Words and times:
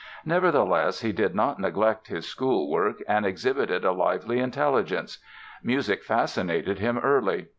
Nevertheless, 0.25 1.01
he 1.01 1.11
did 1.11 1.35
not 1.35 1.59
neglect 1.59 2.07
his 2.07 2.25
school 2.27 2.71
work 2.71 3.03
and 3.07 3.23
exhibited 3.23 3.85
a 3.85 3.91
lively 3.91 4.39
intelligence. 4.39 5.19
Music 5.61 6.01
fascinated 6.01 6.79
him 6.79 6.97
early. 6.97 7.49